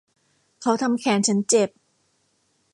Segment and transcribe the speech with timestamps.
[0.61, 1.69] เขาทำแขนฉันเจ็บ